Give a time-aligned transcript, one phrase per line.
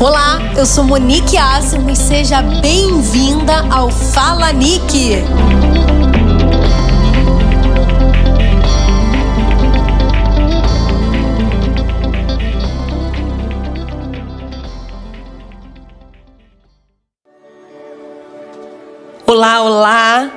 [0.00, 5.22] Olá, eu sou Monique Assimo e seja bem-vinda ao Fala Nick.
[19.26, 20.30] Olá, olá!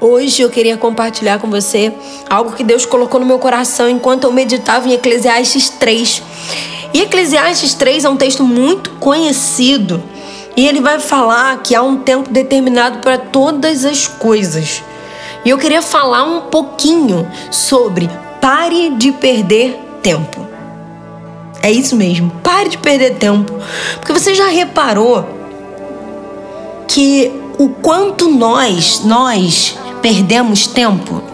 [0.00, 1.92] Hoje eu queria compartilhar com você
[2.28, 6.22] algo que Deus colocou no meu coração enquanto eu meditava em Eclesiastes 3.
[6.94, 10.02] E Eclesiastes 3 é um texto muito conhecido
[10.56, 14.82] e ele vai falar que há um tempo determinado para todas as coisas.
[15.44, 18.08] E eu queria falar um pouquinho sobre
[18.40, 20.46] pare de perder tempo.
[21.62, 23.54] É isso mesmo, pare de perder tempo.
[23.94, 25.26] Porque você já reparou
[26.86, 31.31] que o quanto nós, nós perdemos tempo?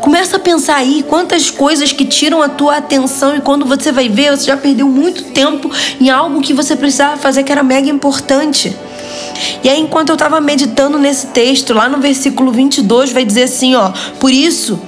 [0.00, 4.08] Começa a pensar aí quantas coisas que tiram a tua atenção e quando você vai
[4.08, 5.70] ver, você já perdeu muito tempo
[6.00, 8.76] em algo que você precisava fazer que era mega importante.
[9.62, 13.74] E aí, enquanto eu estava meditando nesse texto, lá no versículo 22, vai dizer assim:
[13.74, 14.78] ó, por isso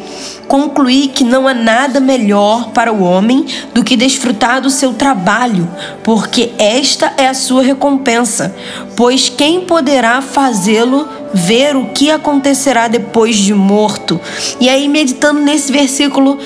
[0.46, 5.68] concluí que não há nada melhor para o homem do que desfrutar do seu trabalho,
[6.02, 8.54] porque esta é a sua recompensa.
[8.94, 14.20] Pois quem poderá fazê-lo ver o que acontecerá depois de morto?
[14.60, 16.38] E aí, meditando nesse versículo,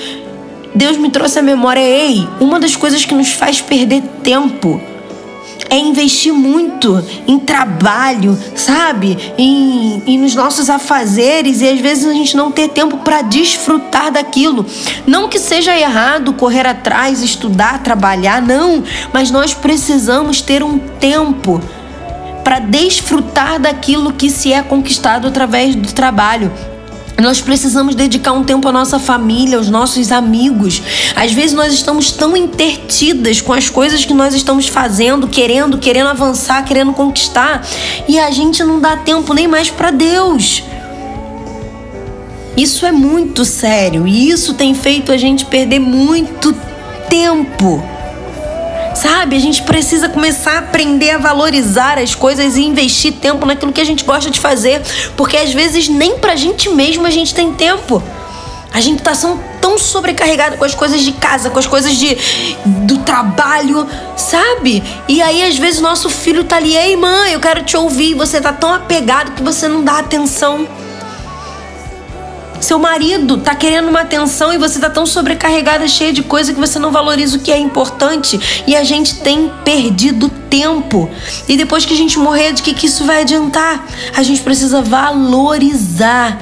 [0.73, 4.81] Deus me trouxe à memória: ei, uma das coisas que nos faz perder tempo
[5.69, 9.17] é investir muito em trabalho, sabe?
[9.37, 14.11] Em, em nos nossos afazeres e às vezes a gente não ter tempo para desfrutar
[14.11, 14.65] daquilo.
[15.05, 21.61] Não que seja errado correr atrás, estudar, trabalhar, não, mas nós precisamos ter um tempo
[22.47, 26.49] para desfrutar daquilo que se é conquistado através do trabalho.
[27.21, 30.81] Nós precisamos dedicar um tempo à nossa família, aos nossos amigos.
[31.13, 36.07] Às vezes nós estamos tão intertidas com as coisas que nós estamos fazendo, querendo, querendo
[36.07, 37.67] avançar, querendo conquistar,
[38.07, 40.63] e a gente não dá tempo nem mais para Deus.
[42.55, 46.55] Isso é muito sério e isso tem feito a gente perder muito
[47.09, 47.96] tempo.
[48.97, 53.71] Sabe, a gente precisa começar a aprender a valorizar as coisas e investir tempo naquilo
[53.71, 54.81] que a gente gosta de fazer,
[55.15, 58.01] porque às vezes nem pra gente mesmo a gente tem tempo.
[58.73, 59.11] A gente tá
[59.61, 62.17] tão sobrecarregado com as coisas de casa, com as coisas de,
[62.65, 64.83] do trabalho, sabe?
[65.07, 68.15] E aí, às vezes, nosso filho tá ali, ei, mãe, eu quero te ouvir.
[68.15, 70.67] Você tá tão apegado que você não dá atenção.
[72.59, 76.59] Seu marido tá querendo uma atenção e você tá tão sobrecarregada, cheia de coisa que
[76.59, 78.63] você não valoriza o que é importante.
[78.65, 81.09] E a gente tem perdido tempo.
[81.47, 83.85] E depois que a gente morrer, de que, que isso vai adiantar?
[84.15, 86.39] A gente precisa valorizar.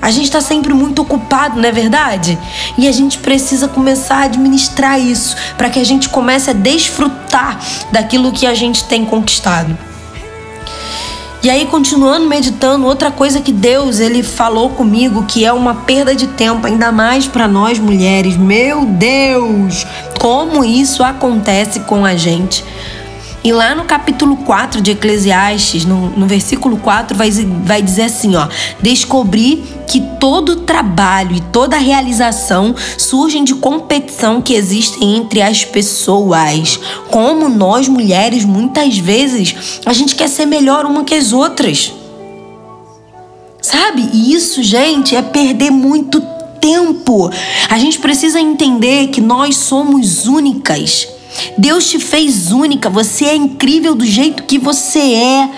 [0.00, 2.38] A gente está sempre muito ocupado, não é verdade?
[2.76, 7.58] E a gente precisa começar a administrar isso para que a gente comece a desfrutar
[7.90, 9.93] daquilo que a gente tem conquistado.
[11.44, 16.14] E aí, continuando meditando, outra coisa que Deus ele falou comigo que é uma perda
[16.14, 18.34] de tempo, ainda mais para nós mulheres.
[18.34, 19.86] Meu Deus,
[20.18, 22.64] como isso acontece com a gente.
[23.44, 27.30] E lá no capítulo 4 de Eclesiastes, no, no versículo 4, vai,
[27.62, 28.48] vai dizer assim: ó,
[28.80, 36.80] descobri que todo trabalho e toda realização surgem de competição que existe entre as pessoas.
[37.10, 41.92] Como nós mulheres, muitas vezes, a gente quer ser melhor uma que as outras.
[43.60, 44.08] Sabe?
[44.10, 46.18] E isso, gente, é perder muito
[46.62, 47.30] tempo.
[47.68, 51.13] A gente precisa entender que nós somos únicas.
[51.56, 55.50] Deus te fez única, você é incrível do jeito que você é.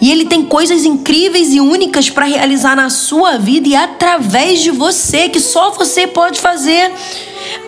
[0.00, 4.70] E Ele tem coisas incríveis e únicas para realizar na sua vida e através de
[4.70, 6.92] você, que só você pode fazer.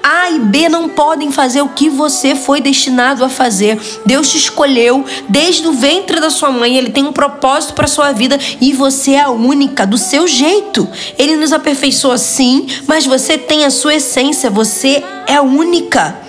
[0.03, 3.79] A e B não podem fazer o que você foi destinado a fazer.
[4.05, 6.77] Deus te escolheu desde o ventre da sua mãe.
[6.77, 10.89] Ele tem um propósito para sua vida e você é a única do seu jeito.
[11.19, 14.51] Ele nos aperfeiçoa sim, mas você tem a sua essência.
[14.51, 16.28] Você é única.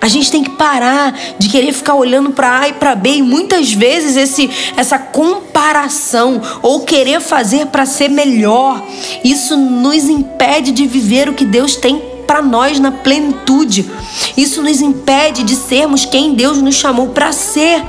[0.00, 3.22] A gente tem que parar de querer ficar olhando para A e para B e
[3.22, 8.82] muitas vezes esse essa comparação ou querer fazer para ser melhor,
[9.22, 13.90] isso nos impede de viver o que Deus tem para nós na plenitude.
[14.36, 17.82] Isso nos impede de sermos quem Deus nos chamou para ser.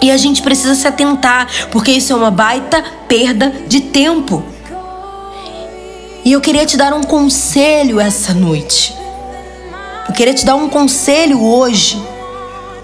[0.00, 4.42] E a gente precisa se atentar, porque isso é uma baita perda de tempo.
[6.24, 8.95] E eu queria te dar um conselho essa noite.
[10.08, 12.00] Eu queria te dar um conselho hoje.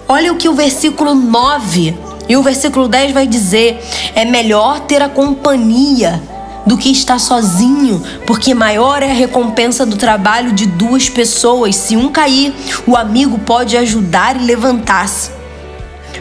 [0.07, 1.97] Olha o que o versículo 9
[2.27, 3.81] e o versículo 10 vai dizer:
[4.13, 6.21] é melhor ter a companhia
[6.65, 11.75] do que estar sozinho, porque maior é a recompensa do trabalho de duas pessoas.
[11.75, 12.53] Se um cair,
[12.85, 15.31] o amigo pode ajudar e levantar-se.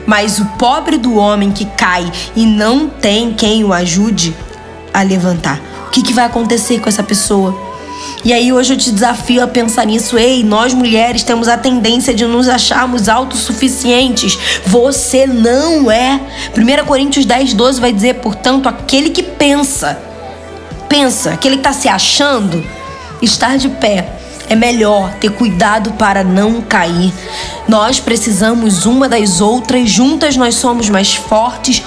[0.07, 4.35] Mas o pobre do homem que cai e não tem quem o ajude
[4.93, 7.72] a levantar, o que, que vai acontecer com essa pessoa?
[8.25, 10.17] E aí hoje eu te desafio a pensar nisso.
[10.17, 14.39] Ei, nós mulheres temos a tendência de nos acharmos autossuficientes.
[14.65, 16.21] Você não é.
[16.57, 20.01] 1 Coríntios 10, 12 vai dizer, portanto, aquele que pensa,
[20.89, 22.65] pensa, aquele que está se achando,
[23.21, 24.22] estar de pé
[24.53, 27.13] é melhor ter cuidado para não cair.
[27.67, 31.83] Nós precisamos uma das outras, juntas nós somos mais fortes.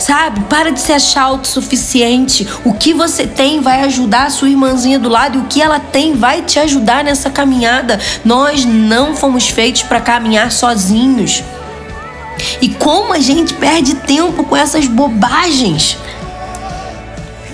[0.00, 0.40] Sabe?
[0.48, 2.46] Para de se achar autossuficiente.
[2.64, 5.78] O que você tem vai ajudar a sua irmãzinha do lado e o que ela
[5.78, 8.00] tem vai te ajudar nessa caminhada.
[8.24, 11.44] Nós não fomos feitos para caminhar sozinhos.
[12.60, 15.96] E como a gente perde tempo com essas bobagens?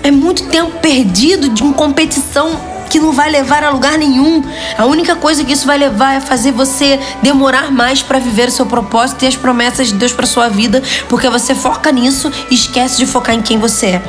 [0.01, 4.43] É muito tempo perdido de uma competição que não vai levar a lugar nenhum.
[4.77, 8.51] A única coisa que isso vai levar é fazer você demorar mais para viver o
[8.51, 12.55] seu propósito e as promessas de Deus para sua vida, porque você foca nisso e
[12.55, 14.01] esquece de focar em quem você é.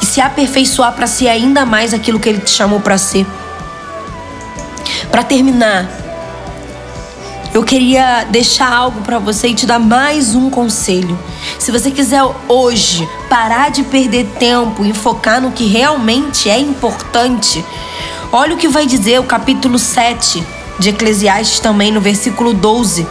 [0.00, 3.26] E se aperfeiçoar para ser ainda mais aquilo que ele te chamou para ser.
[5.10, 5.88] Para terminar,
[7.52, 11.18] eu queria deixar algo para você e te dar mais um conselho.
[11.58, 17.64] Se você quiser hoje parar de perder tempo e focar no que realmente é importante,
[18.32, 20.44] olha o que vai dizer o capítulo 7
[20.78, 23.06] de Eclesiastes também no versículo 12.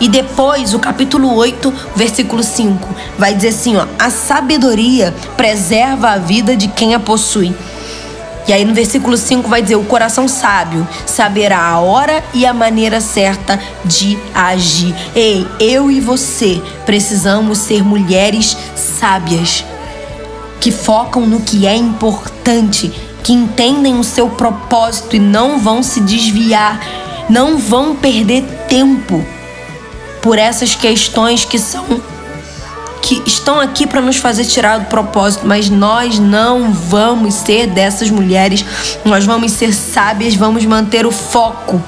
[0.00, 2.88] E depois o capítulo 8, versículo 5,
[3.18, 7.54] vai dizer assim, ó: "A sabedoria preserva a vida de quem a possui."
[8.48, 12.52] E aí no versículo 5 vai dizer: O coração sábio saberá a hora e a
[12.52, 14.94] maneira certa de agir.
[15.14, 19.64] Ei, eu e você precisamos ser mulheres sábias
[20.58, 26.00] que focam no que é importante, que entendem o seu propósito e não vão se
[26.00, 26.80] desviar,
[27.28, 29.24] não vão perder tempo
[30.22, 31.84] por essas questões que são
[33.02, 38.10] que estão aqui para nos fazer tirar do propósito, mas nós não vamos ser dessas
[38.10, 38.64] mulheres.
[39.04, 41.82] Nós vamos ser sábias, vamos manter o foco.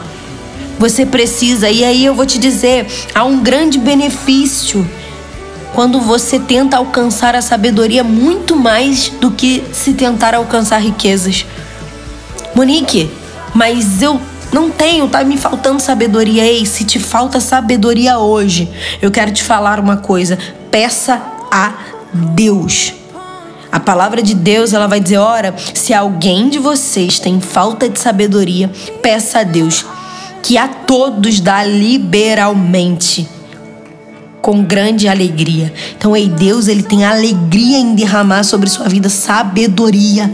[0.78, 4.88] Você precisa, e aí eu vou te dizer, há um grande benefício
[5.74, 11.46] quando você tenta alcançar a sabedoria muito mais do que se tentar alcançar riquezas.
[12.54, 13.10] Monique,
[13.54, 14.20] mas eu
[14.52, 16.44] não tenho, tá me faltando sabedoria.
[16.44, 18.70] Ei, se te falta sabedoria hoje,
[19.00, 20.38] eu quero te falar uma coisa
[20.72, 21.74] peça a
[22.12, 22.94] Deus.
[23.70, 28.00] A palavra de Deus, ela vai dizer: ora, se alguém de vocês tem falta de
[28.00, 28.70] sabedoria,
[29.02, 29.84] peça a Deus,
[30.42, 33.28] que a todos dá liberalmente,
[34.42, 35.72] com grande alegria.
[35.96, 40.30] Então, ei, Deus, ele tem alegria em derramar sobre sua vida sabedoria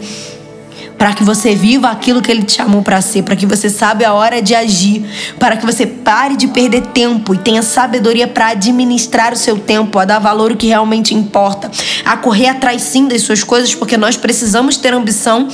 [0.99, 4.05] para que você viva aquilo que ele te chamou para ser, para que você saiba
[4.05, 5.09] a hora de agir,
[5.39, 9.97] para que você pare de perder tempo e tenha sabedoria para administrar o seu tempo,
[9.99, 11.71] a dar valor ao que realmente importa,
[12.05, 15.47] a correr atrás sim das suas coisas, porque nós precisamos ter ambição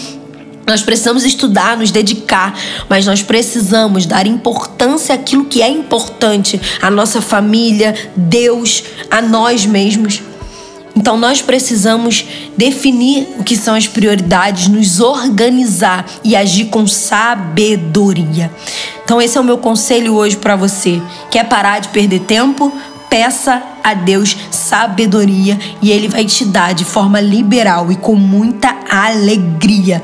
[0.67, 2.59] nós precisamos estudar, nos dedicar,
[2.89, 9.67] mas nós precisamos dar importância àquilo que é importante, à nossa família, Deus, a nós
[9.67, 10.23] mesmos.
[10.97, 12.25] Então nós precisamos
[12.57, 18.51] definir o que são as prioridades, nos organizar e agir com sabedoria.
[19.05, 21.03] Então esse é o meu conselho hoje para você.
[21.31, 22.73] Quer parar de perder tempo?
[23.11, 28.75] Peça a Deus sabedoria e ele vai te dar de forma liberal e com muita
[28.89, 30.03] alegria.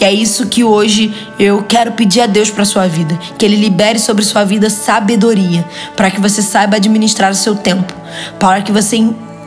[0.00, 3.56] E é isso que hoje eu quero pedir a Deus para sua vida, que ele
[3.56, 5.62] libere sobre sua vida sabedoria,
[5.94, 7.92] para que você saiba administrar o seu tempo,
[8.38, 8.96] para que você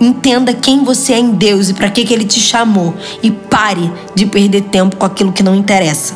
[0.02, 2.94] Entenda quem você é em Deus e para que, que Ele te chamou.
[3.22, 6.14] E pare de perder tempo com aquilo que não interessa.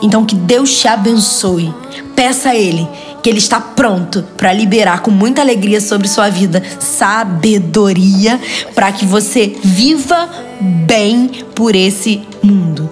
[0.00, 1.74] Então, que Deus te abençoe.
[2.14, 2.86] Peça a Ele
[3.22, 8.40] que Ele está pronto para liberar com muita alegria sobre sua vida sabedoria
[8.72, 10.28] para que você viva
[10.60, 12.88] bem por esse mundo.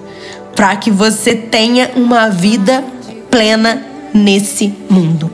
[0.54, 2.84] Para que você tenha uma vida
[3.30, 3.82] plena
[4.12, 5.30] nesse mundo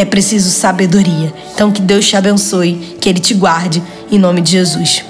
[0.00, 1.32] é preciso sabedoria.
[1.52, 5.04] Então que Deus te abençoe, que Ele te guarde, em nome de Jesus.